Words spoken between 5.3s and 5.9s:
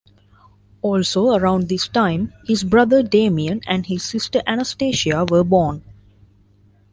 born.